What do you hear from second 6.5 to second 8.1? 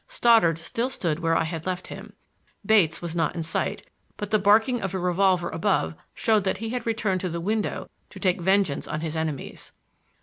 he had returned to the window